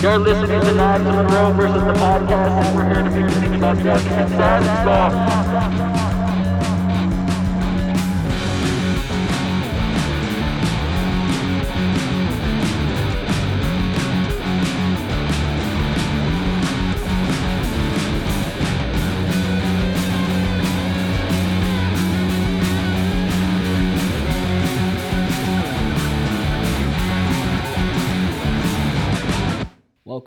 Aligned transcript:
You're 0.00 0.16
listening 0.16 0.60
to 0.60 0.68
in 0.68 0.76
Monroe 0.76 1.52
versus 1.54 1.82
the 1.82 1.92
podcast, 1.94 2.64
and 2.64 2.76
we're 2.76 2.84
here 2.84 3.02
to 3.02 3.10
make 3.10 3.50
you 3.50 3.56
about 3.56 3.82
death. 3.82 5.97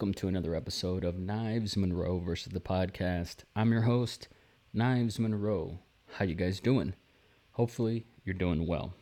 Welcome 0.01 0.15
to 0.15 0.27
another 0.27 0.55
episode 0.55 1.03
of 1.03 1.19
Knives 1.19 1.77
Monroe 1.77 2.17
versus 2.17 2.51
the 2.51 2.59
podcast. 2.59 3.43
I'm 3.55 3.71
your 3.71 3.83
host, 3.83 4.29
Knives 4.73 5.19
Monroe. 5.19 5.77
How 6.13 6.25
you 6.25 6.33
guys 6.33 6.59
doing? 6.59 6.95
Hopefully, 7.51 8.07
you're 8.25 8.33
doing 8.33 8.65
well. 8.65 8.95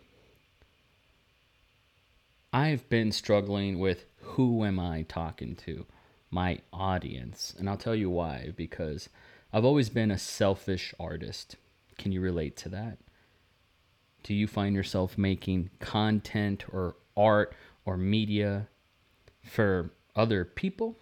I've 2.51 2.89
been 2.89 3.13
struggling 3.13 3.79
with 3.79 4.07
who 4.17 4.65
am 4.65 4.77
I 4.77 5.03
talking 5.03 5.55
to, 5.67 5.85
my 6.29 6.59
audience, 6.73 7.55
and 7.57 7.69
I'll 7.69 7.77
tell 7.77 7.95
you 7.95 8.09
why 8.09 8.51
because 8.57 9.07
I've 9.53 9.63
always 9.63 9.87
been 9.87 10.11
a 10.11 10.17
selfish 10.17 10.93
artist. 10.99 11.55
Can 11.97 12.11
you 12.11 12.19
relate 12.19 12.57
to 12.57 12.69
that? 12.69 12.97
Do 14.23 14.33
you 14.33 14.47
find 14.47 14.75
yourself 14.75 15.17
making 15.17 15.69
content 15.79 16.65
or 16.73 16.97
art 17.15 17.55
or 17.85 17.95
media 17.95 18.67
for 19.41 19.91
other 20.15 20.45
people 20.45 20.97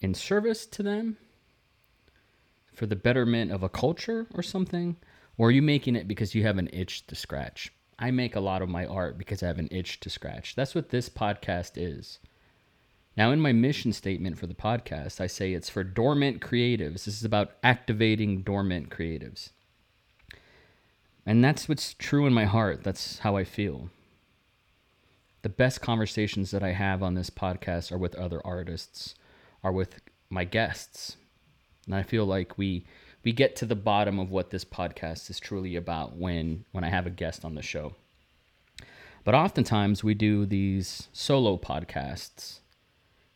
in 0.00 0.14
service 0.14 0.66
to 0.66 0.82
them 0.82 1.16
for 2.72 2.86
the 2.86 2.96
betterment 2.96 3.52
of 3.52 3.62
a 3.62 3.68
culture 3.68 4.26
or 4.34 4.42
something? 4.42 4.96
Or 5.36 5.48
are 5.48 5.52
you 5.52 5.62
making 5.62 5.96
it 5.96 6.08
because 6.08 6.34
you 6.34 6.42
have 6.42 6.58
an 6.58 6.68
itch 6.72 7.06
to 7.06 7.14
scratch? 7.14 7.72
I 7.98 8.10
make 8.10 8.34
a 8.34 8.40
lot 8.40 8.62
of 8.62 8.68
my 8.68 8.86
art 8.86 9.18
because 9.18 9.42
I 9.42 9.46
have 9.46 9.58
an 9.58 9.68
itch 9.70 10.00
to 10.00 10.10
scratch. 10.10 10.54
That's 10.54 10.74
what 10.74 10.88
this 10.88 11.08
podcast 11.08 11.72
is. 11.76 12.18
Now, 13.16 13.32
in 13.32 13.40
my 13.40 13.52
mission 13.52 13.92
statement 13.92 14.38
for 14.38 14.46
the 14.46 14.54
podcast, 14.54 15.20
I 15.20 15.26
say 15.26 15.52
it's 15.52 15.68
for 15.68 15.84
dormant 15.84 16.40
creatives. 16.40 17.04
This 17.04 17.08
is 17.08 17.24
about 17.24 17.52
activating 17.62 18.42
dormant 18.42 18.88
creatives. 18.88 19.50
And 21.26 21.44
that's 21.44 21.68
what's 21.68 21.92
true 21.94 22.26
in 22.26 22.32
my 22.32 22.46
heart. 22.46 22.82
That's 22.82 23.18
how 23.18 23.36
I 23.36 23.44
feel 23.44 23.90
the 25.42 25.48
best 25.48 25.80
conversations 25.80 26.50
that 26.50 26.62
I 26.62 26.72
have 26.72 27.02
on 27.02 27.14
this 27.14 27.30
podcast 27.30 27.90
are 27.92 27.98
with 27.98 28.14
other 28.14 28.40
artists, 28.44 29.14
are 29.62 29.72
with 29.72 30.00
my 30.28 30.44
guests. 30.44 31.16
And 31.86 31.94
I 31.94 32.02
feel 32.02 32.24
like 32.24 32.58
we 32.58 32.84
we 33.22 33.32
get 33.32 33.54
to 33.56 33.66
the 33.66 33.76
bottom 33.76 34.18
of 34.18 34.30
what 34.30 34.50
this 34.50 34.64
podcast 34.64 35.28
is 35.28 35.38
truly 35.38 35.76
about 35.76 36.16
when 36.16 36.64
when 36.72 36.84
I 36.84 36.88
have 36.88 37.06
a 37.06 37.10
guest 37.10 37.44
on 37.44 37.54
the 37.54 37.62
show. 37.62 37.94
But 39.24 39.34
oftentimes 39.34 40.02
we 40.02 40.14
do 40.14 40.46
these 40.46 41.08
solo 41.12 41.58
podcasts, 41.58 42.60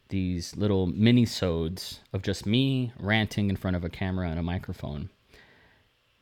these 0.08 0.56
little 0.56 0.86
mini-sodes 0.86 2.00
of 2.12 2.22
just 2.22 2.46
me 2.46 2.92
ranting 2.98 3.50
in 3.50 3.56
front 3.56 3.76
of 3.76 3.84
a 3.84 3.90
camera 3.90 4.30
and 4.30 4.38
a 4.38 4.42
microphone. 4.42 5.10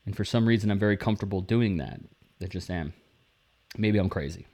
And 0.05 0.17
for 0.17 0.24
some 0.24 0.46
reason 0.46 0.70
I'm 0.70 0.80
very 0.80 0.96
comfortable 0.96 1.41
doing 1.41 1.77
that. 1.77 2.00
I 2.41 2.46
just 2.46 2.70
am. 2.70 2.92
Maybe 3.78 3.98
I'm 3.98 4.08
crazy. 4.08 4.46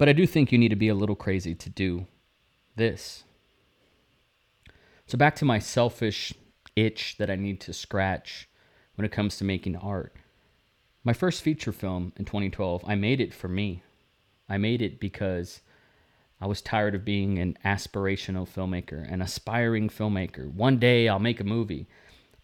But 0.00 0.08
I 0.08 0.14
do 0.14 0.26
think 0.26 0.50
you 0.50 0.56
need 0.56 0.70
to 0.70 0.76
be 0.76 0.88
a 0.88 0.94
little 0.94 1.14
crazy 1.14 1.54
to 1.54 1.68
do 1.68 2.06
this. 2.74 3.24
So, 5.06 5.18
back 5.18 5.36
to 5.36 5.44
my 5.44 5.58
selfish 5.58 6.32
itch 6.74 7.16
that 7.18 7.28
I 7.28 7.36
need 7.36 7.60
to 7.60 7.74
scratch 7.74 8.48
when 8.94 9.04
it 9.04 9.12
comes 9.12 9.36
to 9.36 9.44
making 9.44 9.76
art. 9.76 10.16
My 11.04 11.12
first 11.12 11.42
feature 11.42 11.70
film 11.70 12.14
in 12.16 12.24
2012, 12.24 12.82
I 12.86 12.94
made 12.94 13.20
it 13.20 13.34
for 13.34 13.48
me. 13.48 13.82
I 14.48 14.56
made 14.56 14.80
it 14.80 15.00
because 15.00 15.60
I 16.40 16.46
was 16.46 16.62
tired 16.62 16.94
of 16.94 17.04
being 17.04 17.38
an 17.38 17.58
aspirational 17.62 18.48
filmmaker, 18.48 19.06
an 19.12 19.20
aspiring 19.20 19.90
filmmaker. 19.90 20.50
One 20.50 20.78
day 20.78 21.08
I'll 21.08 21.18
make 21.18 21.40
a 21.40 21.44
movie. 21.44 21.86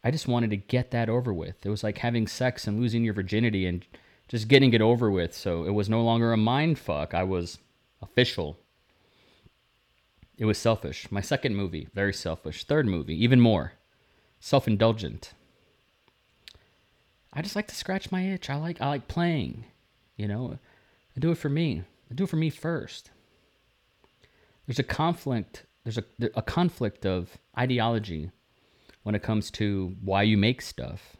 I 0.04 0.10
just 0.10 0.28
wanted 0.28 0.50
to 0.50 0.56
get 0.56 0.90
that 0.90 1.08
over 1.08 1.32
with. 1.32 1.64
It 1.64 1.70
was 1.70 1.82
like 1.82 1.96
having 1.96 2.26
sex 2.26 2.66
and 2.66 2.78
losing 2.78 3.02
your 3.02 3.14
virginity 3.14 3.64
and 3.64 3.82
just 4.28 4.48
getting 4.48 4.72
it 4.72 4.80
over 4.80 5.10
with. 5.10 5.34
So 5.34 5.64
it 5.64 5.70
was 5.70 5.88
no 5.88 6.02
longer 6.02 6.32
a 6.32 6.36
mind 6.36 6.78
fuck. 6.78 7.14
I 7.14 7.22
was 7.22 7.58
official. 8.02 8.58
It 10.38 10.44
was 10.44 10.58
selfish. 10.58 11.10
My 11.10 11.20
second 11.20 11.56
movie, 11.56 11.88
very 11.94 12.12
selfish. 12.12 12.64
Third 12.64 12.86
movie, 12.86 13.22
even 13.22 13.40
more 13.40 13.72
self 14.40 14.68
indulgent. 14.68 15.32
I 17.32 17.42
just 17.42 17.56
like 17.56 17.68
to 17.68 17.74
scratch 17.74 18.12
my 18.12 18.22
itch. 18.22 18.48
I 18.48 18.56
like 18.56 18.80
I 18.80 18.88
like 18.88 19.08
playing. 19.08 19.64
You 20.16 20.28
know, 20.28 20.58
I 21.16 21.20
do 21.20 21.30
it 21.30 21.38
for 21.38 21.48
me. 21.48 21.82
I 22.10 22.14
do 22.14 22.24
it 22.24 22.30
for 22.30 22.36
me 22.36 22.50
first. 22.50 23.10
There's 24.66 24.78
a 24.78 24.84
conflict. 24.84 25.64
There's 25.84 25.98
a 25.98 26.04
a 26.34 26.42
conflict 26.42 27.06
of 27.06 27.38
ideology 27.58 28.30
when 29.02 29.14
it 29.14 29.22
comes 29.22 29.50
to 29.52 29.94
why 30.02 30.22
you 30.22 30.36
make 30.36 30.60
stuff. 30.60 31.16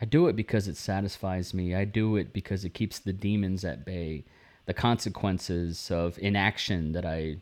I 0.00 0.06
do 0.06 0.28
it 0.28 0.36
because 0.36 0.66
it 0.66 0.76
satisfies 0.76 1.52
me. 1.52 1.74
I 1.74 1.84
do 1.84 2.16
it 2.16 2.32
because 2.32 2.64
it 2.64 2.74
keeps 2.74 2.98
the 2.98 3.12
demons 3.12 3.64
at 3.64 3.84
bay, 3.84 4.24
the 4.64 4.72
consequences 4.72 5.90
of 5.90 6.18
inaction 6.18 6.92
that 6.92 7.04
I 7.04 7.36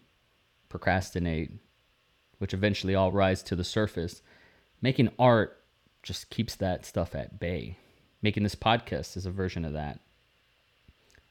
procrastinate, 0.69 1.53
which 2.39 2.53
eventually 2.53 2.95
all 2.95 3.13
rise 3.13 3.43
to 3.45 3.57
the 3.57 3.65
surface. 3.65 4.23
Making 4.83 5.11
art 5.19 5.63
just 6.03 6.31
keeps 6.31 6.57
that 6.57 6.85
stuff 6.85 7.15
at 7.15 7.39
bay. 7.39 7.77
Making 8.23 8.43
this 8.43 8.57
podcast 8.57 9.17
is 9.17 9.27
a 9.27 9.31
version 9.31 9.65
of 9.65 9.73
that. 9.75 10.01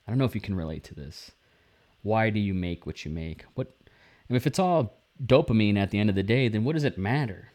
I 0.08 0.12
don't 0.12 0.18
know 0.18 0.26
if 0.26 0.36
you 0.36 0.42
can 0.42 0.56
relate 0.56 0.86
to 0.86 0.96
this. 0.96 1.32
Why 2.04 2.30
do 2.30 2.40
you 2.40 2.54
make 2.54 2.86
what 2.86 3.04
you 3.04 3.12
make? 3.12 3.44
What 3.56 3.74
if 4.30 4.48
it's 4.48 4.60
all 4.60 4.94
dopamine 5.24 5.78
at 5.78 5.92
the 5.92 6.00
end 6.00 6.10
of 6.10 6.16
the 6.16 6.24
day, 6.24 6.48
then 6.48 6.64
what 6.64 6.74
does 6.74 6.84
it 6.84 6.98
matter? 6.98 7.52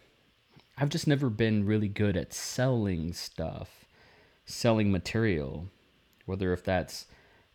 I've 0.78 0.88
just 0.88 1.06
never 1.06 1.28
been 1.28 1.66
really 1.66 1.88
good 1.88 2.16
at 2.16 2.32
selling 2.32 3.12
stuff, 3.12 3.84
selling 4.46 4.90
material, 4.90 5.68
whether 6.24 6.52
if 6.52 6.64
that's 6.64 7.06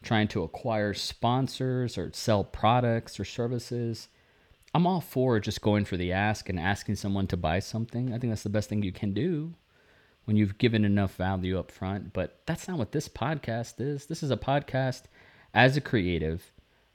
trying 0.04 0.28
to 0.30 0.44
acquire 0.44 0.94
sponsors 0.94 1.98
or 1.98 2.12
sell 2.14 2.44
products 2.44 3.20
or 3.20 3.26
services. 3.26 4.08
I'm 4.74 4.86
all 4.86 5.02
for 5.02 5.40
just 5.40 5.62
going 5.62 5.86
for 5.86 5.98
the 5.98 6.14
ask 6.14 6.48
and 6.48 6.60
asking 6.60 6.96
someone 6.96 7.26
to 7.28 7.38
buy 7.38 7.60
something. 7.60 8.14
I 8.14 8.20
think 8.20 8.32
that's 8.32 8.44
the 8.44 8.50
best 8.50 8.70
thing 8.70 8.84
you 8.84 8.92
can 8.92 9.14
do 9.14 9.56
when 10.26 10.38
you've 10.38 10.60
given 10.60 10.86
enough 10.86 11.16
value 11.16 11.58
up 11.58 11.72
front. 11.72 12.14
But 12.14 12.42
that's 12.46 12.68
not 12.68 12.78
what 12.78 12.92
this 12.92 13.10
podcast 13.10 13.82
is. 13.82 14.06
This 14.06 14.22
is 14.22 14.30
a 14.30 14.38
podcast 14.38 15.04
as 15.54 15.76
a 15.76 15.82
creative, 15.82 16.52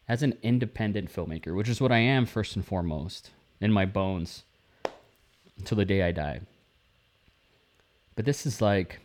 as 0.09 0.23
an 0.23 0.39
independent 0.43 1.13
filmmaker, 1.13 1.57
which 1.57 1.69
is 1.69 1.81
what 1.81 1.91
I 1.91 1.99
am 1.99 2.27
first 2.27 2.55
and 2.55 2.65
foremost 2.65 3.31
in 3.61 3.73
my 3.73 3.85
bones 3.85 4.45
until 5.59 5.77
the 5.77 5.85
day 5.85 6.03
I 6.03 6.13
die. 6.13 6.41
But 8.15 8.25
this 8.25 8.47
is 8.47 8.61
like 8.61 9.01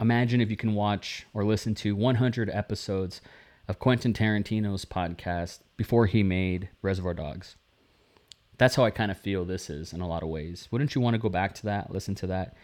imagine 0.00 0.40
if 0.40 0.50
you 0.50 0.56
can 0.56 0.74
watch 0.74 1.26
or 1.32 1.44
listen 1.44 1.74
to 1.74 1.96
100 1.96 2.50
episodes 2.50 3.20
of 3.68 3.78
Quentin 3.78 4.12
Tarantino's 4.12 4.84
podcast 4.84 5.60
before 5.76 6.06
he 6.06 6.22
made 6.22 6.68
Reservoir 6.82 7.14
Dogs. 7.14 7.56
That's 8.58 8.74
how 8.74 8.84
I 8.84 8.90
kind 8.90 9.10
of 9.10 9.18
feel 9.18 9.44
this 9.44 9.68
is 9.68 9.92
in 9.92 10.00
a 10.00 10.08
lot 10.08 10.22
of 10.22 10.28
ways. 10.28 10.68
Wouldn't 10.70 10.94
you 10.94 11.00
want 11.00 11.14
to 11.14 11.18
go 11.18 11.28
back 11.28 11.54
to 11.56 11.64
that, 11.64 11.90
listen 11.90 12.14
to 12.16 12.26
that? 12.28 12.56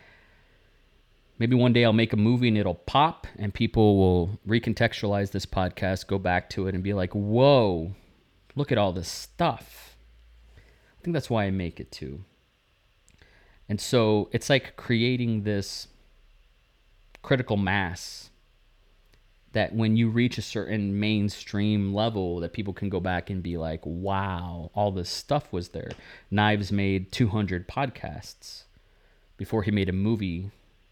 Maybe 1.39 1.57
one 1.57 1.73
day 1.73 1.85
I'll 1.85 1.93
make 1.93 2.13
a 2.13 2.17
movie 2.17 2.49
and 2.49 2.57
it'll 2.57 2.75
pop 2.75 3.27
and 3.37 3.53
people 3.53 3.97
will 3.97 4.39
recontextualize 4.47 5.33
this 5.33 5.47
podcast, 5.47 6.07
go 6.07 6.19
back 6.19 6.49
to 6.51 6.67
it 6.69 6.75
and 6.75 6.85
be 6.85 6.95
like, 6.95 7.15
whoa, 7.15 7.95
look 8.55 8.71
at 8.71 8.79
all 8.79 8.93
this 8.93 9.09
stuff. 9.09 9.97
I 10.57 11.03
think 11.03 11.15
that's 11.15 11.31
why 11.31 11.45
I 11.45 11.51
make 11.51 11.81
it 11.81 11.91
too. 11.91 12.25
And 13.73 13.81
so 13.81 14.29
it's 14.33 14.51
like 14.51 14.77
creating 14.77 15.45
this 15.45 15.89
critical 17.23 17.57
mass 17.57 18.29
that 19.53 19.75
when 19.75 19.97
you 19.97 20.11
reach 20.11 20.37
a 20.37 20.43
certain 20.43 21.01
mainstream 21.01 21.95
level 21.95 22.41
that 22.41 22.53
people 22.53 22.75
can 22.75 22.91
go 22.91 23.01
back 23.01 23.31
and 23.31 23.43
be 23.43 23.57
like, 23.57 23.81
"Wow, 23.87 24.71
all 24.75 24.93
this 24.93 25.09
stuff 25.09 25.51
was 25.55 25.71
there." 25.71 25.93
Knives 26.31 26.71
made 26.71 27.13
200 27.13 27.67
podcasts 27.67 28.65
before 29.39 29.63
he 29.63 29.71
made 29.71 29.89
a 29.89 30.05
movie 30.09 30.51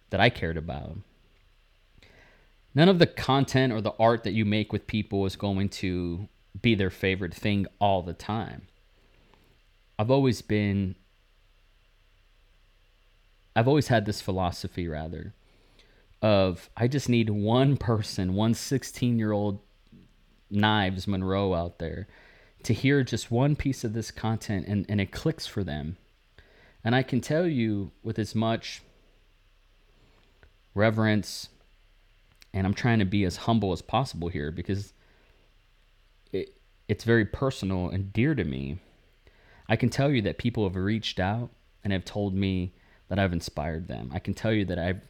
that 0.09 0.21
I 0.21 0.31
cared 0.31 0.57
about. 0.57 0.97
None 2.75 2.89
of 2.89 2.99
the 2.99 3.07
content 3.07 3.75
or 3.75 3.83
the 3.83 3.97
art 3.99 4.25
that 4.25 4.33
you 4.33 4.47
make 4.47 4.73
with 4.73 4.87
people 4.87 5.27
is 5.27 5.37
going 5.37 5.69
to 5.85 6.31
be 6.63 6.75
their 6.75 6.89
favorite 6.89 7.35
thing 7.35 7.67
all 7.79 8.01
the 8.01 8.15
time. 8.15 8.69
I've 9.99 10.11
always 10.11 10.41
been 10.41 10.95
I've 13.55 13.69
always 13.69 13.89
had 13.89 14.07
this 14.07 14.21
philosophy 14.21 14.87
rather 14.89 15.35
of 16.23 16.71
I 16.77 16.87
just 16.87 17.09
need 17.09 17.31
one 17.31 17.77
person, 17.77 18.35
one 18.35 18.55
16 18.55 19.19
year 19.19 19.33
old 19.33 19.61
knives 20.51 21.07
Monroe 21.07 21.55
out 21.55 21.79
there 21.79 22.07
to 22.63 22.75
hear 22.75 23.03
just 23.03 23.31
one 23.31 23.57
piece 23.57 23.85
of 23.85 23.93
this 23.93 24.11
content 24.11 24.67
and, 24.67 24.85
and 24.89 25.01
it 25.01 25.13
clicks 25.13 25.47
for 25.47 25.65
them. 25.65 25.97
And 26.85 26.95
I 26.95 27.03
can 27.03 27.21
tell 27.21 27.47
you 27.47 27.91
with 28.03 28.19
as 28.19 28.35
much 28.35 28.83
reverence, 30.75 31.49
and 32.53 32.67
I'm 32.67 32.75
trying 32.75 32.99
to 32.99 33.05
be 33.05 33.25
as 33.25 33.39
humble 33.39 33.73
as 33.73 33.83
possible 33.83 34.29
here 34.29 34.51
because 34.51 34.93
it, 36.33 36.55
it's 36.89 37.05
very 37.05 37.25
personal 37.25 37.89
and 37.89 38.13
dear 38.13 38.35
to 38.35 38.45
me. 38.45 38.79
I 39.69 39.77
can 39.77 39.89
tell 39.89 40.11
you 40.11 40.23
that 40.23 40.39
people 40.39 40.65
have 40.65 40.77
reached 40.77 41.21
out 41.21 41.51
and 41.85 41.93
have 41.93 42.05
told 42.05 42.35
me 42.35 42.73
that 43.11 43.19
I've 43.19 43.33
inspired 43.33 43.89
them. 43.89 44.11
I 44.15 44.21
can 44.21 44.35
tell 44.35 44.53
you 44.53 44.65
that 44.67 44.79
I've 44.79 45.03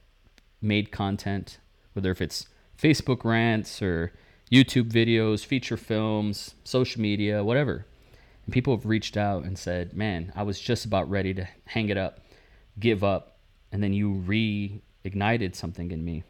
made 0.61 0.91
content, 0.91 1.59
whether 1.93 2.11
if 2.11 2.21
it's 2.21 2.47
Facebook 2.81 3.25
rants 3.25 3.83
or 3.83 4.13
YouTube 4.51 4.91
videos, 4.91 5.45
feature 5.45 5.77
films, 5.77 6.55
social 6.65 7.01
media, 7.01 7.45
whatever. 7.45 7.85
And 8.47 8.55
people 8.55 8.75
have 8.75 8.87
reached 8.87 9.19
out 9.19 9.45
and 9.45 9.57
said, 9.59 9.93
Man, 9.93 10.33
I 10.35 10.43
was 10.43 10.59
just 10.59 10.87
about 10.87 11.11
ready 11.11 11.35
to 11.35 11.47
hang 11.67 11.91
it 11.91 11.99
up, 11.99 12.21
give 12.79 13.05
up. 13.05 13.37
And 13.71 13.83
then 13.83 13.93
you 13.93 14.25
reignited 14.27 15.55
something 15.55 15.91
in 15.91 16.03
me. 16.03 16.25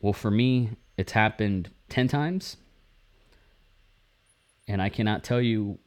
Well, 0.00 0.14
for 0.14 0.30
me, 0.30 0.70
it's 0.96 1.12
happened 1.12 1.70
10 1.90 2.08
times. 2.08 2.56
And 4.66 4.80
I 4.80 4.88
cannot 4.88 5.22
tell 5.22 5.42
you 5.42 5.78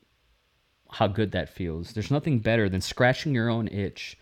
how 0.91 1.07
good 1.07 1.31
that 1.31 1.49
feels. 1.49 1.93
There's 1.93 2.11
nothing 2.11 2.39
better 2.39 2.69
than 2.69 2.81
scratching 2.81 3.33
your 3.33 3.49
own 3.49 3.67
itch, 3.67 4.17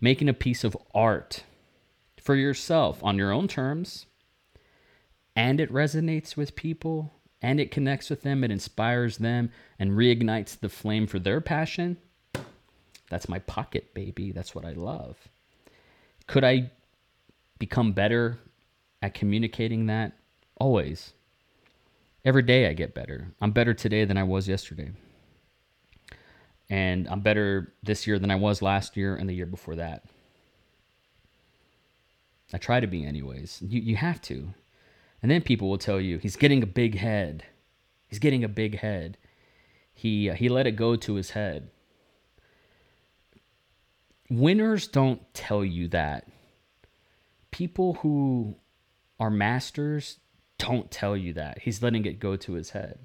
making 0.00 0.28
a 0.28 0.34
piece 0.34 0.64
of 0.64 0.76
art 0.94 1.44
for 2.20 2.34
yourself 2.34 3.02
on 3.02 3.18
your 3.18 3.32
own 3.32 3.48
terms 3.48 4.06
and 5.36 5.60
it 5.60 5.72
resonates 5.72 6.36
with 6.36 6.56
people 6.56 7.12
and 7.42 7.60
it 7.60 7.70
connects 7.70 8.08
with 8.08 8.22
them, 8.22 8.42
it 8.42 8.50
inspires 8.50 9.18
them 9.18 9.50
and 9.78 9.90
reignites 9.92 10.58
the 10.58 10.68
flame 10.68 11.06
for 11.06 11.18
their 11.18 11.40
passion, 11.42 11.98
that's 13.10 13.28
my 13.28 13.38
pocket, 13.38 13.94
baby. 13.94 14.32
That's 14.32 14.54
what 14.54 14.64
I 14.64 14.72
love. 14.72 15.16
Could 16.26 16.44
I 16.44 16.70
become 17.58 17.92
better 17.92 18.38
at 19.02 19.14
communicating 19.14 19.86
that? 19.86 20.12
Always. 20.58 21.12
Every 22.24 22.42
day 22.42 22.66
I 22.66 22.72
get 22.72 22.94
better. 22.94 23.28
I'm 23.40 23.50
better 23.50 23.74
today 23.74 24.04
than 24.04 24.16
I 24.16 24.22
was 24.22 24.48
yesterday. 24.48 24.92
And 26.70 27.08
I'm 27.08 27.20
better 27.20 27.72
this 27.82 28.06
year 28.06 28.18
than 28.18 28.30
I 28.30 28.36
was 28.36 28.62
last 28.62 28.96
year 28.96 29.14
and 29.16 29.28
the 29.28 29.34
year 29.34 29.46
before 29.46 29.76
that. 29.76 30.04
I 32.52 32.58
try 32.58 32.80
to 32.80 32.86
be, 32.86 33.04
anyways. 33.04 33.62
You, 33.66 33.80
you 33.80 33.96
have 33.96 34.22
to. 34.22 34.54
And 35.22 35.30
then 35.30 35.42
people 35.42 35.68
will 35.68 35.78
tell 35.78 36.00
you 36.00 36.18
he's 36.18 36.36
getting 36.36 36.62
a 36.62 36.66
big 36.66 36.96
head. 36.96 37.44
He's 38.08 38.18
getting 38.18 38.44
a 38.44 38.48
big 38.48 38.78
head. 38.78 39.16
He 39.92 40.28
uh, 40.28 40.34
he 40.34 40.48
let 40.48 40.66
it 40.66 40.72
go 40.72 40.96
to 40.96 41.14
his 41.14 41.30
head. 41.30 41.70
Winners 44.30 44.86
don't 44.86 45.22
tell 45.34 45.64
you 45.64 45.88
that. 45.88 46.28
People 47.50 47.94
who 47.94 48.56
are 49.18 49.30
masters 49.30 50.18
don't 50.58 50.90
tell 50.90 51.16
you 51.16 51.32
that. 51.34 51.60
He's 51.60 51.82
letting 51.82 52.04
it 52.04 52.20
go 52.20 52.36
to 52.36 52.52
his 52.52 52.70
head. 52.70 52.98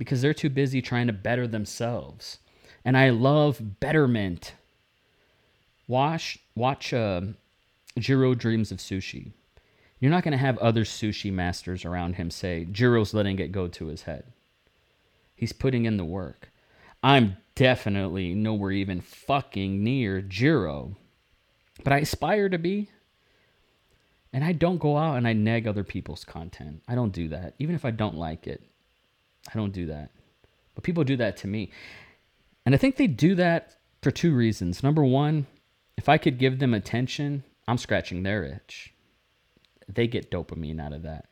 Because 0.00 0.22
they're 0.22 0.32
too 0.32 0.48
busy 0.48 0.80
trying 0.80 1.08
to 1.08 1.12
better 1.12 1.46
themselves. 1.46 2.38
And 2.86 2.96
I 2.96 3.10
love 3.10 3.78
betterment. 3.80 4.54
Watch 5.86 6.38
watch 6.54 6.94
uh, 6.94 7.20
Jiro 7.98 8.34
Dreams 8.34 8.72
of 8.72 8.78
Sushi. 8.78 9.32
You're 9.98 10.10
not 10.10 10.24
going 10.24 10.32
to 10.32 10.38
have 10.38 10.56
other 10.58 10.84
sushi 10.84 11.30
masters 11.30 11.84
around 11.84 12.14
him 12.14 12.30
say, 12.30 12.66
Jiro's 12.72 13.12
letting 13.12 13.38
it 13.38 13.52
go 13.52 13.68
to 13.68 13.88
his 13.88 14.02
head. 14.04 14.24
He's 15.36 15.52
putting 15.52 15.84
in 15.84 15.98
the 15.98 16.04
work. 16.06 16.50
I'm 17.02 17.36
definitely 17.54 18.32
nowhere 18.32 18.72
even 18.72 19.02
fucking 19.02 19.84
near 19.84 20.22
Jiro, 20.22 20.96
but 21.84 21.92
I 21.92 21.98
aspire 21.98 22.48
to 22.48 22.58
be. 22.58 22.88
And 24.32 24.44
I 24.44 24.52
don't 24.52 24.78
go 24.78 24.96
out 24.96 25.16
and 25.16 25.28
I 25.28 25.34
neg 25.34 25.66
other 25.66 25.84
people's 25.84 26.24
content. 26.24 26.82
I 26.88 26.94
don't 26.94 27.12
do 27.12 27.28
that. 27.28 27.54
Even 27.58 27.74
if 27.74 27.84
I 27.84 27.90
don't 27.90 28.16
like 28.16 28.46
it, 28.46 28.62
I 29.52 29.58
don't 29.58 29.72
do 29.72 29.86
that. 29.86 30.10
But 30.74 30.84
people 30.84 31.04
do 31.04 31.16
that 31.16 31.36
to 31.38 31.46
me. 31.46 31.70
And 32.64 32.74
I 32.74 32.78
think 32.78 32.96
they 32.96 33.06
do 33.06 33.34
that 33.34 33.76
for 34.02 34.10
two 34.10 34.34
reasons. 34.34 34.82
Number 34.82 35.04
one, 35.04 35.46
if 35.96 36.08
I 36.08 36.18
could 36.18 36.38
give 36.38 36.58
them 36.58 36.74
attention, 36.74 37.44
I'm 37.66 37.78
scratching 37.78 38.22
their 38.22 38.44
itch 38.44 38.94
they 39.94 40.06
get 40.06 40.30
dopamine 40.30 40.80
out 40.80 40.92
of 40.92 41.02
that. 41.02 41.26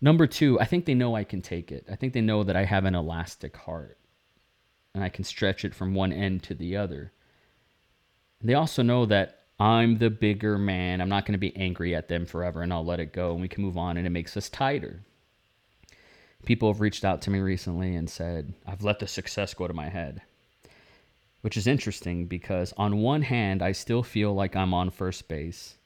Number 0.00 0.26
two, 0.26 0.60
I 0.60 0.64
think 0.64 0.84
they 0.84 0.94
know 0.94 1.16
I 1.16 1.24
can 1.24 1.42
take 1.42 1.72
it. 1.72 1.86
I 1.90 1.96
think 1.96 2.12
they 2.12 2.20
know 2.20 2.44
that 2.44 2.56
I 2.56 2.64
have 2.64 2.84
an 2.84 2.94
elastic 2.94 3.56
heart 3.56 3.98
and 4.94 5.02
I 5.02 5.08
can 5.08 5.24
stretch 5.24 5.64
it 5.64 5.74
from 5.74 5.94
one 5.94 6.12
end 6.12 6.42
to 6.44 6.54
the 6.54 6.76
other. 6.76 7.12
They 8.40 8.54
also 8.54 8.82
know 8.82 9.06
that 9.06 9.40
I'm 9.58 9.98
the 9.98 10.10
bigger 10.10 10.56
man. 10.56 11.00
I'm 11.00 11.08
not 11.08 11.26
going 11.26 11.32
to 11.32 11.38
be 11.38 11.56
angry 11.56 11.94
at 11.96 12.08
them 12.08 12.26
forever 12.26 12.62
and 12.62 12.72
I'll 12.72 12.84
let 12.84 13.00
it 13.00 13.12
go 13.12 13.32
and 13.32 13.40
we 13.40 13.48
can 13.48 13.64
move 13.64 13.76
on 13.76 13.96
and 13.96 14.06
it 14.06 14.10
makes 14.10 14.36
us 14.36 14.48
tighter. 14.48 15.02
People 16.44 16.72
have 16.72 16.80
reached 16.80 17.04
out 17.04 17.22
to 17.22 17.30
me 17.30 17.40
recently 17.40 17.94
and 17.94 18.08
said, 18.08 18.54
I've 18.66 18.84
let 18.84 18.98
the 19.00 19.06
success 19.06 19.54
go 19.54 19.68
to 19.68 19.74
my 19.74 19.88
head. 19.88 20.22
Which 21.42 21.56
is 21.56 21.66
interesting 21.66 22.26
because, 22.26 22.72
on 22.76 23.02
one 23.02 23.22
hand, 23.22 23.62
I 23.62 23.72
still 23.72 24.02
feel 24.02 24.34
like 24.34 24.56
I'm 24.56 24.74
on 24.74 24.90
first 24.90 25.28
base 25.28 25.76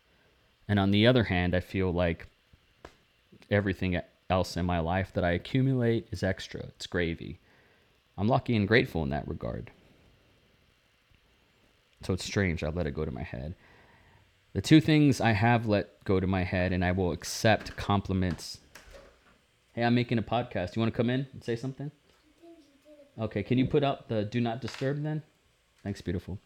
and 0.69 0.79
on 0.79 0.91
the 0.91 1.07
other 1.07 1.25
hand, 1.25 1.55
I 1.55 1.61
feel 1.61 1.93
like 1.93 2.27
everything 3.51 4.01
else 4.31 4.57
in 4.57 4.65
my 4.65 4.79
life 4.79 5.13
that 5.15 5.25
I 5.25 5.33
accumulate 5.33 6.09
is 6.11 6.23
extra. 6.23 6.61
It's 6.61 6.87
gravy. 6.87 7.41
I'm 8.17 8.29
lucky 8.29 8.57
and 8.57 8.69
grateful 8.69 9.03
in 9.03 9.11
that 9.11 9.29
regard. 9.29 9.71
So 12.03 12.15
it's 12.15 12.25
strange. 12.25 12.65
I 12.65 12.71
let 12.71 12.87
it 12.87 12.95
go 12.95 13.05
to 13.05 13.11
my 13.11 13.23
head. 13.23 13.55
The 14.55 14.61
two 14.61 14.81
things 14.81 15.21
I 15.21 15.33
have 15.33 15.67
let 15.67 16.03
go 16.05 16.21
to 16.21 16.27
my 16.27 16.43
head, 16.43 16.73
and 16.73 16.85
I 16.85 16.93
will 16.93 17.13
accept 17.13 17.77
compliments. 17.77 18.59
Hey, 19.75 19.85
I'm 19.85 19.95
making 19.95 20.19
a 20.19 20.23
podcast. 20.23 20.77
You 20.77 20.81
want 20.81 20.93
to 20.93 20.97
come 20.97 21.11
in 21.11 21.27
and 21.33 21.43
say 21.43 21.57
something? 21.57 21.91
Okay, 23.19 23.43
can 23.43 23.59
you 23.59 23.67
put 23.67 23.83
up 23.83 24.09
the 24.09 24.25
do 24.25 24.41
not 24.41 24.61
disturb 24.61 25.03
then? 25.03 25.23
Thanks, 25.83 26.01
beautiful 26.01 26.39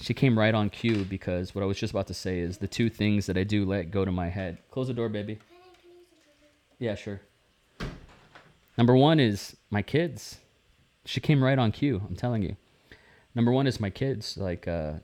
she 0.00 0.14
came 0.14 0.38
right 0.38 0.54
on 0.54 0.70
cue 0.70 1.04
because 1.04 1.54
what 1.54 1.62
I 1.62 1.66
was 1.66 1.78
just 1.78 1.92
about 1.92 2.06
to 2.08 2.14
say 2.14 2.40
is 2.40 2.58
the 2.58 2.66
two 2.66 2.88
things 2.88 3.26
that 3.26 3.36
I 3.36 3.44
do 3.44 3.64
let 3.64 3.90
go 3.90 4.04
to 4.04 4.12
my 4.12 4.28
head. 4.28 4.58
Close 4.70 4.88
the 4.88 4.94
door, 4.94 5.08
baby. 5.08 5.38
Yeah, 6.78 6.94
sure. 6.94 7.20
Number 8.76 8.96
one 8.96 9.20
is 9.20 9.56
my 9.70 9.82
kids. 9.82 10.38
She 11.04 11.20
came 11.20 11.42
right 11.42 11.58
on 11.58 11.72
cue. 11.72 12.02
I'm 12.08 12.16
telling 12.16 12.42
you. 12.42 12.56
Number 13.34 13.52
one 13.52 13.66
is 13.66 13.78
my 13.78 13.90
kids. 13.90 14.36
Like 14.36 14.66
uh, 14.66 14.94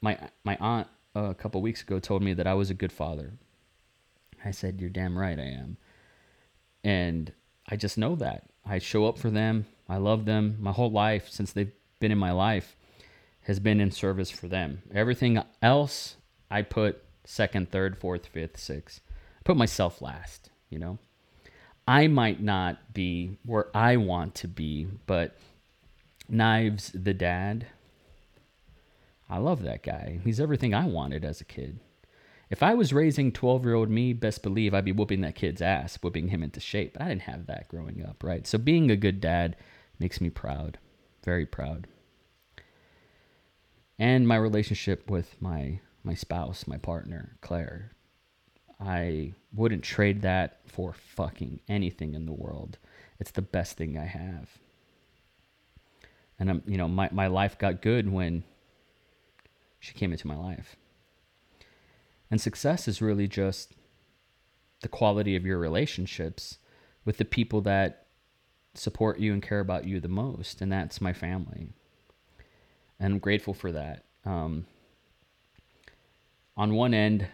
my 0.00 0.18
my 0.44 0.56
aunt 0.60 0.88
uh, 1.14 1.30
a 1.30 1.34
couple 1.34 1.62
weeks 1.62 1.82
ago 1.82 1.98
told 1.98 2.22
me 2.22 2.34
that 2.34 2.46
I 2.46 2.54
was 2.54 2.70
a 2.70 2.74
good 2.74 2.92
father. 2.92 3.34
I 4.44 4.50
said, 4.50 4.80
"You're 4.80 4.90
damn 4.90 5.18
right 5.18 5.38
I 5.38 5.44
am," 5.44 5.76
and 6.82 7.32
I 7.68 7.76
just 7.76 7.98
know 7.98 8.16
that. 8.16 8.44
I 8.64 8.78
show 8.78 9.06
up 9.06 9.18
for 9.18 9.30
them. 9.30 9.66
I 9.88 9.96
love 9.96 10.24
them. 10.24 10.56
My 10.60 10.72
whole 10.72 10.90
life 10.90 11.28
since 11.28 11.52
they've 11.52 11.72
been 11.98 12.12
in 12.12 12.18
my 12.18 12.32
life, 12.32 12.76
has 13.42 13.60
been 13.60 13.80
in 13.80 13.90
service 13.90 14.30
for 14.30 14.48
them. 14.48 14.82
Everything 14.94 15.42
else, 15.62 16.16
I 16.50 16.62
put 16.62 17.02
second, 17.24 17.70
third, 17.70 17.98
fourth, 17.98 18.26
fifth, 18.26 18.58
sixth. 18.58 19.00
I 19.10 19.42
put 19.44 19.56
myself 19.56 20.02
last, 20.02 20.50
you 20.68 20.78
know? 20.78 20.98
I 21.86 22.06
might 22.06 22.40
not 22.40 22.92
be 22.94 23.38
where 23.44 23.66
I 23.74 23.96
want 23.96 24.34
to 24.36 24.48
be, 24.48 24.86
but 25.06 25.36
Knives, 26.28 26.92
the 26.92 27.14
dad, 27.14 27.66
I 29.28 29.38
love 29.38 29.62
that 29.62 29.82
guy. 29.82 30.20
He's 30.24 30.40
everything 30.40 30.74
I 30.74 30.86
wanted 30.86 31.24
as 31.24 31.40
a 31.40 31.44
kid. 31.44 31.80
If 32.50 32.62
I 32.62 32.74
was 32.74 32.92
raising 32.92 33.32
12 33.32 33.64
year 33.64 33.74
old 33.74 33.90
me, 33.90 34.12
best 34.12 34.42
believe 34.42 34.74
I'd 34.74 34.84
be 34.84 34.92
whooping 34.92 35.20
that 35.22 35.36
kid's 35.36 35.62
ass, 35.62 35.98
whooping 36.02 36.28
him 36.28 36.42
into 36.42 36.60
shape. 36.60 36.94
But 36.94 37.02
I 37.02 37.08
didn't 37.08 37.22
have 37.22 37.46
that 37.46 37.68
growing 37.68 38.04
up, 38.04 38.22
right? 38.24 38.46
So 38.46 38.58
being 38.58 38.90
a 38.90 38.96
good 38.96 39.20
dad 39.20 39.56
makes 39.98 40.20
me 40.20 40.30
proud, 40.30 40.78
very 41.24 41.46
proud 41.46 41.86
and 44.00 44.26
my 44.26 44.36
relationship 44.36 45.10
with 45.10 45.40
my 45.40 45.78
my 46.02 46.14
spouse, 46.14 46.66
my 46.66 46.78
partner, 46.78 47.36
Claire. 47.42 47.92
I 48.80 49.34
wouldn't 49.52 49.84
trade 49.84 50.22
that 50.22 50.60
for 50.66 50.94
fucking 50.94 51.60
anything 51.68 52.14
in 52.14 52.24
the 52.24 52.32
world. 52.32 52.78
It's 53.18 53.32
the 53.32 53.42
best 53.42 53.76
thing 53.76 53.98
I 53.98 54.06
have. 54.06 54.48
And 56.38 56.48
I'm, 56.48 56.62
you 56.66 56.78
know, 56.78 56.88
my, 56.88 57.10
my 57.12 57.26
life 57.26 57.58
got 57.58 57.82
good 57.82 58.10
when 58.10 58.44
she 59.78 59.92
came 59.92 60.12
into 60.12 60.26
my 60.26 60.36
life. 60.36 60.76
And 62.30 62.40
success 62.40 62.86
is 62.86 63.02
really 63.02 63.26
just 63.26 63.72
the 64.82 64.88
quality 64.88 65.36
of 65.36 65.44
your 65.44 65.58
relationships 65.58 66.58
with 67.04 67.16
the 67.16 67.24
people 67.24 67.60
that 67.62 68.06
support 68.74 69.18
you 69.18 69.32
and 69.32 69.42
care 69.42 69.60
about 69.60 69.84
you 69.84 70.00
the 70.00 70.08
most. 70.08 70.60
And 70.60 70.70
that's 70.70 71.00
my 71.00 71.12
family 71.12 71.72
and 73.00 73.14
I'm 73.14 73.18
grateful 73.18 73.54
for 73.54 73.72
that. 73.72 74.04
Um, 74.24 74.66
on 76.56 76.74
one 76.74 76.92
end, 76.92 77.26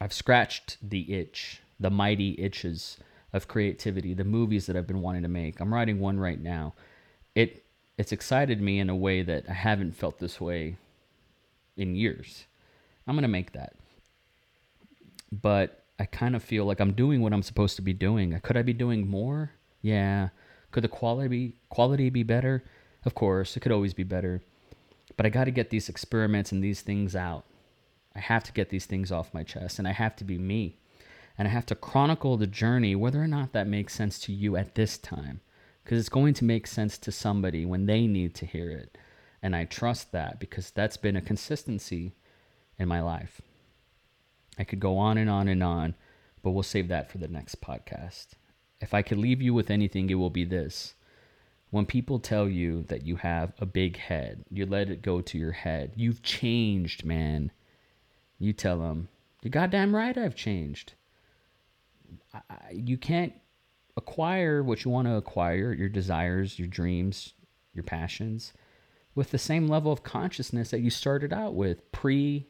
I've 0.00 0.12
scratched 0.12 0.76
the 0.82 1.12
itch, 1.14 1.62
the 1.80 1.90
mighty 1.90 2.36
itches 2.38 2.98
of 3.32 3.48
creativity, 3.48 4.12
the 4.12 4.24
movies 4.24 4.66
that 4.66 4.76
I've 4.76 4.86
been 4.86 5.00
wanting 5.00 5.22
to 5.22 5.28
make. 5.28 5.58
I'm 5.60 5.72
writing 5.72 5.98
one 5.98 6.20
right 6.20 6.40
now. 6.40 6.74
It 7.34 7.64
it's 7.96 8.12
excited 8.12 8.60
me 8.60 8.78
in 8.78 8.88
a 8.90 8.94
way 8.94 9.22
that 9.22 9.44
I 9.48 9.54
haven't 9.54 9.96
felt 9.96 10.20
this 10.20 10.40
way 10.40 10.76
in 11.76 11.96
years. 11.96 12.44
I'm 13.08 13.16
going 13.16 13.22
to 13.22 13.28
make 13.28 13.52
that. 13.52 13.72
But 15.30 15.84
I 15.98 16.04
kind 16.04 16.36
of 16.36 16.42
feel 16.42 16.64
like 16.64 16.80
I'm 16.80 16.92
doing 16.92 17.20
what 17.20 17.32
I'm 17.32 17.42
supposed 17.42 17.76
to 17.76 17.82
be 17.82 17.92
doing. 17.92 18.38
Could 18.40 18.56
I 18.56 18.62
be 18.62 18.72
doing 18.72 19.08
more? 19.08 19.52
Yeah. 19.82 20.28
Could 20.70 20.84
the 20.84 20.88
quality 20.88 21.54
quality 21.68 22.10
be 22.10 22.22
better? 22.22 22.64
Of 23.04 23.14
course, 23.14 23.56
it 23.56 23.60
could 23.60 23.72
always 23.72 23.94
be 23.94 24.04
better. 24.04 24.42
But 25.16 25.26
I 25.26 25.30
got 25.30 25.44
to 25.44 25.50
get 25.50 25.70
these 25.70 25.88
experiments 25.88 26.52
and 26.52 26.62
these 26.62 26.82
things 26.82 27.16
out. 27.16 27.44
I 28.14 28.20
have 28.20 28.44
to 28.44 28.52
get 28.52 28.70
these 28.70 28.86
things 28.86 29.10
off 29.10 29.34
my 29.34 29.42
chest 29.42 29.78
and 29.78 29.88
I 29.88 29.92
have 29.92 30.16
to 30.16 30.24
be 30.24 30.38
me. 30.38 30.78
And 31.36 31.46
I 31.46 31.50
have 31.50 31.66
to 31.66 31.74
chronicle 31.74 32.36
the 32.36 32.46
journey 32.46 32.96
whether 32.96 33.22
or 33.22 33.28
not 33.28 33.52
that 33.52 33.68
makes 33.68 33.94
sense 33.94 34.18
to 34.20 34.32
you 34.32 34.56
at 34.56 34.74
this 34.74 34.98
time 34.98 35.40
because 35.84 35.98
it's 35.98 36.08
going 36.08 36.34
to 36.34 36.44
make 36.44 36.66
sense 36.66 36.98
to 36.98 37.12
somebody 37.12 37.64
when 37.64 37.86
they 37.86 38.06
need 38.06 38.34
to 38.36 38.46
hear 38.46 38.70
it. 38.70 38.98
And 39.42 39.54
I 39.56 39.64
trust 39.64 40.12
that 40.12 40.38
because 40.40 40.70
that's 40.70 40.96
been 40.96 41.16
a 41.16 41.20
consistency 41.22 42.14
in 42.78 42.88
my 42.88 43.00
life. 43.00 43.40
I 44.58 44.64
could 44.64 44.80
go 44.80 44.98
on 44.98 45.18
and 45.18 45.30
on 45.30 45.48
and 45.48 45.62
on, 45.62 45.94
but 46.42 46.50
we'll 46.50 46.62
save 46.62 46.88
that 46.88 47.10
for 47.10 47.18
the 47.18 47.28
next 47.28 47.60
podcast. 47.60 48.28
If 48.80 48.94
I 48.94 49.02
could 49.02 49.18
leave 49.18 49.42
you 49.42 49.54
with 49.54 49.70
anything, 49.70 50.10
it 50.10 50.14
will 50.14 50.30
be 50.30 50.44
this. 50.44 50.94
When 51.70 51.84
people 51.84 52.18
tell 52.18 52.48
you 52.48 52.84
that 52.84 53.04
you 53.04 53.16
have 53.16 53.52
a 53.58 53.66
big 53.66 53.98
head, 53.98 54.44
you 54.50 54.64
let 54.64 54.88
it 54.88 55.02
go 55.02 55.20
to 55.20 55.38
your 55.38 55.52
head. 55.52 55.92
You've 55.96 56.22
changed, 56.22 57.04
man. 57.04 57.50
You 58.38 58.52
tell 58.52 58.78
them, 58.78 59.08
you're 59.42 59.50
goddamn 59.50 59.94
right, 59.94 60.16
I've 60.16 60.34
changed. 60.34 60.94
I, 62.32 62.40
you 62.72 62.96
can't 62.96 63.34
acquire 63.96 64.62
what 64.62 64.84
you 64.84 64.90
want 64.90 65.08
to 65.08 65.16
acquire, 65.16 65.72
your 65.72 65.88
desires, 65.88 66.58
your 66.58 66.68
dreams, 66.68 67.34
your 67.74 67.82
passions, 67.82 68.52
with 69.14 69.30
the 69.30 69.38
same 69.38 69.68
level 69.68 69.92
of 69.92 70.02
consciousness 70.02 70.70
that 70.70 70.80
you 70.80 70.90
started 70.90 71.32
out 71.32 71.54
with 71.54 71.90
pre 71.92 72.46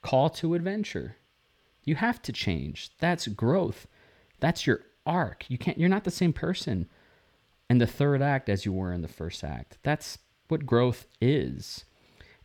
call 0.00 0.30
to 0.30 0.54
adventure. 0.54 1.16
You 1.86 1.94
have 1.94 2.20
to 2.22 2.32
change. 2.32 2.90
That's 2.98 3.26
growth. 3.28 3.86
That's 4.40 4.66
your 4.66 4.80
arc. 5.06 5.46
You 5.48 5.56
can't 5.56 5.78
you're 5.78 5.88
not 5.88 6.04
the 6.04 6.10
same 6.10 6.34
person 6.34 6.88
in 7.70 7.78
the 7.78 7.86
third 7.86 8.20
act 8.20 8.48
as 8.50 8.66
you 8.66 8.72
were 8.72 8.92
in 8.92 9.00
the 9.00 9.08
first 9.08 9.42
act. 9.42 9.78
That's 9.82 10.18
what 10.48 10.66
growth 10.66 11.06
is. 11.20 11.84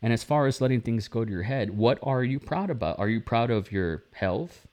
And 0.00 0.12
as 0.12 0.24
far 0.24 0.46
as 0.46 0.60
letting 0.60 0.80
things 0.80 1.06
go 1.06 1.24
to 1.24 1.30
your 1.30 1.42
head, 1.42 1.76
what 1.76 1.98
are 2.02 2.24
you 2.24 2.40
proud 2.40 2.70
about? 2.70 2.98
Are 2.98 3.08
you 3.08 3.20
proud 3.20 3.50
of 3.50 3.70
your 3.70 4.04
health? 4.14 4.66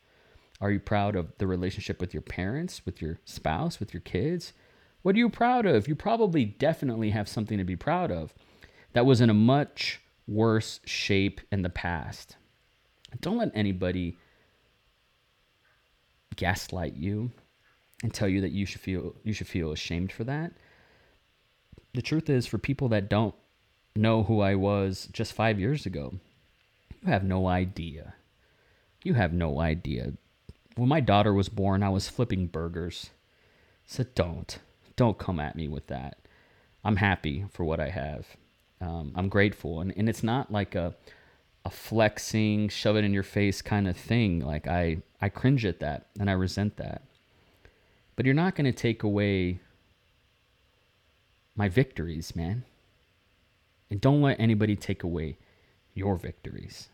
Are 0.62 0.72
you 0.72 0.80
proud 0.80 1.16
of 1.16 1.32
the 1.38 1.48
relationship 1.48 2.02
with 2.02 2.14
your 2.14 2.22
parents, 2.22 2.86
with 2.86 3.02
your 3.02 3.20
spouse, 3.26 3.80
with 3.80 3.94
your 3.94 4.02
kids? 4.02 4.54
What 5.02 5.16
are 5.16 5.20
you 5.20 5.30
proud 5.30 5.66
of? 5.66 5.88
You 5.88 5.96
probably 5.96 6.46
definitely 6.46 7.12
have 7.12 7.30
something 7.30 7.58
to 7.58 7.64
be 7.64 7.76
proud 7.76 8.12
of 8.12 8.34
that 8.94 9.06
was 9.06 9.22
in 9.22 9.30
a 9.30 9.36
much 9.36 10.02
worse 10.28 10.80
shape 10.84 11.42
in 11.52 11.62
the 11.62 11.70
past. 11.70 12.36
Don't 13.22 13.38
let 13.38 13.52
anybody 13.54 14.18
gaslight 16.40 16.96
you 16.96 17.32
and 18.02 18.14
tell 18.14 18.30
you 18.30 18.40
that 18.42 18.54
you 18.54 18.66
should 18.66 18.80
feel 18.80 19.14
you 19.24 19.34
should 19.34 19.48
feel 19.48 19.74
ashamed 19.74 20.12
for 20.12 20.24
that. 20.24 20.54
The 21.94 22.02
truth 22.02 22.30
is 22.30 22.48
for 22.48 22.58
people 22.58 22.88
that 22.90 23.10
don't 23.10 23.36
know 23.96 24.24
who 24.24 24.40
I 24.40 24.56
was 24.56 25.10
just 25.12 25.34
5 25.34 25.60
years 25.60 25.86
ago, 25.86 26.14
you 27.02 27.12
have 27.12 27.24
no 27.24 27.48
idea. 27.48 28.14
You 29.04 29.16
have 29.16 29.34
no 29.34 29.60
idea. 29.60 30.14
When 30.76 30.88
my 30.88 31.02
daughter 31.02 31.34
was 31.34 31.50
born, 31.50 31.84
I 31.84 31.90
was 31.90 32.08
flipping 32.08 32.48
burgers. 32.48 33.10
So 33.86 34.06
don't. 34.16 34.60
Don't 34.96 35.18
come 35.18 35.40
at 35.40 35.56
me 35.56 35.68
with 35.68 35.88
that. 35.88 36.20
I'm 36.86 36.98
happy 36.98 37.46
for 37.52 37.66
what 37.66 37.80
I 37.80 37.90
have. 37.90 38.28
Um, 38.80 39.12
I'm 39.16 39.28
grateful. 39.28 39.82
And, 39.82 39.94
and 39.98 40.08
it's 40.08 40.24
not 40.24 40.52
like 40.52 40.76
a, 40.76 40.96
a 41.66 41.70
flexing, 41.70 42.70
shove 42.70 42.96
it 42.96 43.04
in 43.04 43.14
your 43.14 43.24
face 43.24 43.62
kind 43.62 43.88
of 43.88 43.98
thing. 43.98 44.40
Like 44.40 44.68
I, 44.68 44.98
I 45.22 45.30
cringe 45.30 45.66
at 45.66 45.80
that 45.80 46.08
and 46.20 46.30
I 46.30 46.34
resent 46.34 46.78
that. 46.78 47.04
But 48.16 48.26
you're 48.26 48.36
not 48.36 48.56
going 48.56 48.66
to 48.66 48.78
take 48.78 49.04
away 49.04 49.60
my 51.56 51.70
victories, 51.70 52.36
man. 52.36 52.64
And 53.90 54.00
don't 54.00 54.22
let 54.22 54.40
anybody 54.40 54.76
take 54.76 55.04
away 55.04 55.38
your 55.94 56.16
victories. 56.16 56.90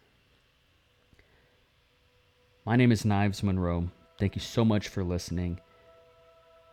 My 2.65 2.75
name 2.75 2.91
is 2.91 3.05
Knives 3.05 3.43
Monroe. 3.43 3.89
Thank 4.17 4.35
you 4.35 4.41
so 4.41 4.65
much 4.65 4.87
for 4.87 5.03
listening. 5.03 5.59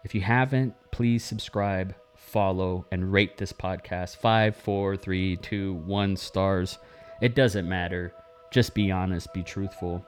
If 0.04 0.14
you 0.14 0.20
haven't, 0.20 0.74
please 0.90 1.22
subscribe, 1.22 1.94
follow, 2.16 2.86
and 2.90 3.12
rate 3.12 3.36
this 3.36 3.52
podcast 3.52 4.16
five, 4.16 4.56
four, 4.56 4.96
three, 4.96 5.36
two, 5.36 5.74
one 5.74 6.16
stars. 6.16 6.78
It 7.22 7.36
doesn't 7.36 7.68
matter. 7.68 8.12
Just 8.50 8.74
be 8.74 8.90
honest, 8.90 9.32
be 9.32 9.44
truthful. 9.44 10.04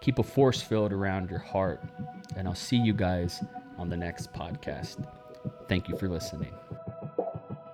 Keep 0.00 0.18
a 0.18 0.24
force 0.24 0.60
field 0.60 0.92
around 0.92 1.30
your 1.30 1.38
heart. 1.38 1.80
And 2.34 2.48
I'll 2.48 2.54
see 2.56 2.76
you 2.76 2.92
guys 2.92 3.44
on 3.78 3.88
the 3.88 3.96
next 3.96 4.32
podcast. 4.32 5.06
Thank 5.68 5.88
you 5.88 5.96
for 5.96 6.08
listening. 6.08 6.52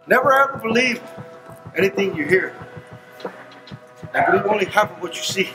Never 0.06 0.34
ever 0.34 0.58
believe 0.58 1.00
anything 1.78 2.14
you 2.14 2.26
hear. 2.26 2.54
And 4.12 4.26
believe 4.26 4.44
only 4.44 4.66
half 4.66 4.90
of 4.90 5.00
what 5.00 5.16
you 5.16 5.22
see. 5.22 5.48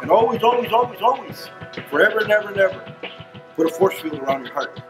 And 0.00 0.10
always, 0.10 0.42
always, 0.42 0.72
always, 0.72 1.02
always, 1.02 1.50
forever 1.90 2.20
and 2.20 2.30
ever 2.32 2.48
and 2.48 2.56
ever, 2.56 2.94
put 3.56 3.66
a 3.66 3.74
force 3.74 4.00
field 4.00 4.18
around 4.20 4.46
your 4.46 4.54
heart. 4.54 4.89